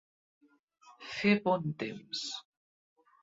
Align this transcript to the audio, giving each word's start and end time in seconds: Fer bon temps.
Fer 1.09 1.33
bon 1.45 1.69
temps. 1.83 2.23